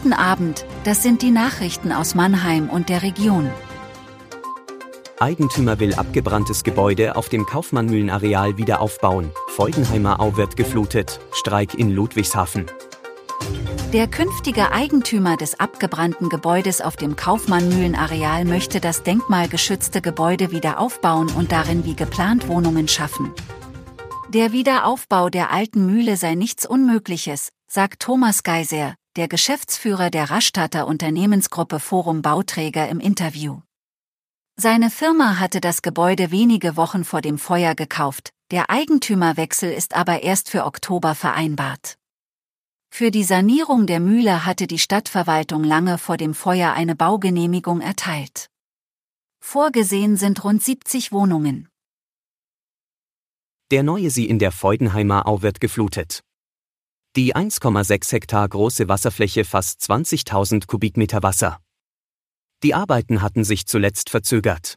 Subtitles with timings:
[0.00, 3.50] Guten Abend, das sind die Nachrichten aus Mannheim und der Region.
[5.18, 9.32] Eigentümer will abgebranntes Gebäude auf dem Kaufmannmühlenareal wieder aufbauen.
[9.48, 11.18] Feudenheimer Au wird geflutet.
[11.32, 12.66] Streik in Ludwigshafen.
[13.92, 21.28] Der künftige Eigentümer des abgebrannten Gebäudes auf dem Kaufmannmühlenareal möchte das denkmalgeschützte Gebäude wieder aufbauen
[21.36, 23.32] und darin wie geplant Wohnungen schaffen.
[24.28, 30.86] Der Wiederaufbau der alten Mühle sei nichts Unmögliches, sagt Thomas Geiser, der Geschäftsführer der Rastatter
[30.86, 33.62] Unternehmensgruppe Forum Bauträger im Interview.
[34.54, 40.22] Seine Firma hatte das Gebäude wenige Wochen vor dem Feuer gekauft, der Eigentümerwechsel ist aber
[40.22, 41.98] erst für Oktober vereinbart.
[42.90, 48.50] Für die Sanierung der Mühle hatte die Stadtverwaltung lange vor dem Feuer eine Baugenehmigung erteilt.
[49.40, 51.68] Vorgesehen sind rund 70 Wohnungen.
[53.72, 56.22] Der neue See in der Feudenheimer Au wird geflutet.
[57.18, 61.60] Die 1,6 Hektar große Wasserfläche fasst 20.000 Kubikmeter Wasser.
[62.62, 64.76] Die Arbeiten hatten sich zuletzt verzögert.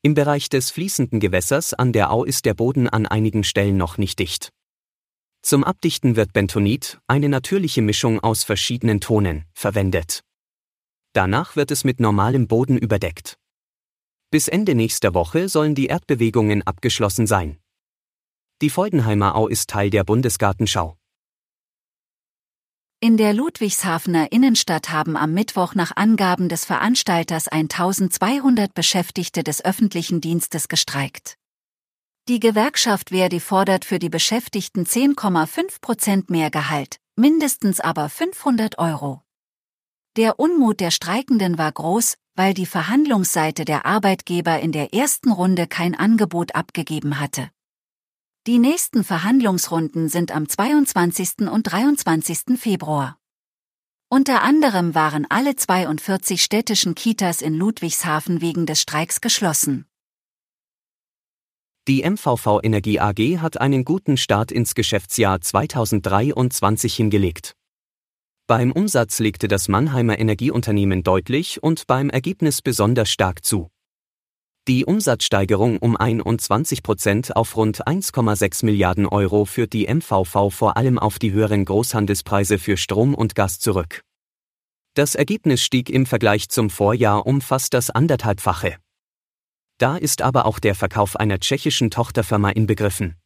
[0.00, 3.98] Im Bereich des fließenden Gewässers an der Au ist der Boden an einigen Stellen noch
[3.98, 4.48] nicht dicht.
[5.42, 10.22] Zum Abdichten wird Bentonit, eine natürliche Mischung aus verschiedenen Tonen, verwendet.
[11.12, 13.36] Danach wird es mit normalem Boden überdeckt.
[14.30, 17.58] Bis Ende nächster Woche sollen die Erdbewegungen abgeschlossen sein.
[18.62, 20.96] Die Feudenheimer Au ist Teil der Bundesgartenschau.
[23.04, 30.20] In der Ludwigshafener Innenstadt haben am Mittwoch nach Angaben des Veranstalters 1200 Beschäftigte des öffentlichen
[30.20, 31.36] Dienstes gestreikt.
[32.28, 39.20] Die Gewerkschaft Verdi fordert für die Beschäftigten 10,5 Prozent mehr Gehalt, mindestens aber 500 Euro.
[40.16, 45.66] Der Unmut der Streikenden war groß, weil die Verhandlungsseite der Arbeitgeber in der ersten Runde
[45.66, 47.50] kein Angebot abgegeben hatte.
[48.48, 51.48] Die nächsten Verhandlungsrunden sind am 22.
[51.48, 52.58] und 23.
[52.58, 53.16] Februar.
[54.08, 59.86] Unter anderem waren alle 42 städtischen Kitas in Ludwigshafen wegen des Streiks geschlossen.
[61.86, 67.54] Die MVV Energie AG hat einen guten Start ins Geschäftsjahr 2023 hingelegt.
[68.48, 73.70] Beim Umsatz legte das Mannheimer Energieunternehmen deutlich und beim Ergebnis besonders stark zu.
[74.68, 81.00] Die Umsatzsteigerung um 21 Prozent auf rund 1,6 Milliarden Euro führt die MVV vor allem
[81.00, 84.02] auf die höheren Großhandelspreise für Strom und Gas zurück.
[84.94, 88.76] Das Ergebnis stieg im Vergleich zum Vorjahr um fast das anderthalbfache.
[89.78, 93.16] Da ist aber auch der Verkauf einer tschechischen Tochterfirma inbegriffen.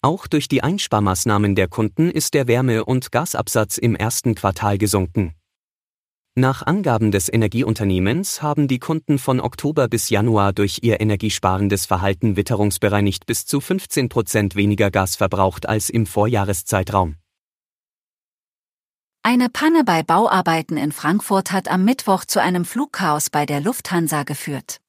[0.00, 5.34] Auch durch die Einsparmaßnahmen der Kunden ist der Wärme- und Gasabsatz im ersten Quartal gesunken.
[6.38, 12.36] Nach Angaben des Energieunternehmens haben die Kunden von Oktober bis Januar durch ihr energiesparendes Verhalten
[12.36, 17.16] witterungsbereinigt bis zu 15 Prozent weniger Gas verbraucht als im Vorjahreszeitraum.
[19.22, 24.24] Eine Panne bei Bauarbeiten in Frankfurt hat am Mittwoch zu einem Flugchaos bei der Lufthansa
[24.24, 24.82] geführt.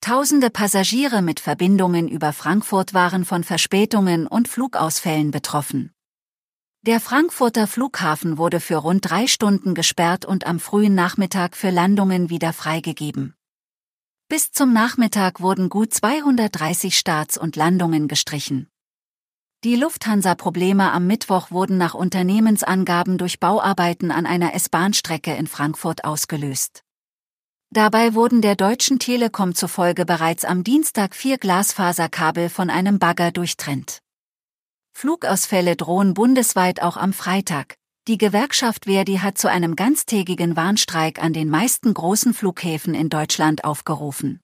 [0.00, 5.92] Tausende Passagiere mit Verbindungen über Frankfurt waren von Verspätungen und Flugausfällen betroffen.
[6.86, 12.28] Der Frankfurter Flughafen wurde für rund drei Stunden gesperrt und am frühen Nachmittag für Landungen
[12.28, 13.32] wieder freigegeben.
[14.28, 18.68] Bis zum Nachmittag wurden gut 230 Starts und Landungen gestrichen.
[19.64, 26.84] Die Lufthansa-Probleme am Mittwoch wurden nach Unternehmensangaben durch Bauarbeiten an einer S-Bahn-Strecke in Frankfurt ausgelöst.
[27.70, 34.03] Dabei wurden der Deutschen Telekom zufolge bereits am Dienstag vier Glasfaserkabel von einem Bagger durchtrennt.
[34.96, 37.76] Flugausfälle drohen bundesweit auch am Freitag.
[38.06, 43.64] Die Gewerkschaft Verdi hat zu einem ganztägigen Warnstreik an den meisten großen Flughäfen in Deutschland
[43.64, 44.40] aufgerufen.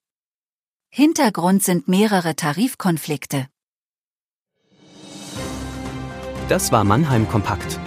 [0.89, 3.47] Hintergrund sind mehrere Tarifkonflikte.
[6.49, 7.79] Das war Mannheim Kompakt.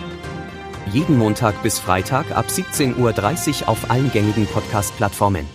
[0.90, 5.46] Jeden Montag bis Freitag ab 17.30 Uhr auf allen gängigen Podcast-Plattformen.